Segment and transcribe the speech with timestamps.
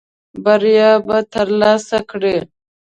[0.43, 2.37] بریا به ترلاسه کړې.